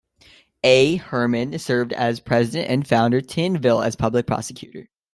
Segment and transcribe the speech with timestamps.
[0.63, 0.95] A.
[0.95, 4.89] Herman served as president and Fouquier-Tinville as public prosecutor.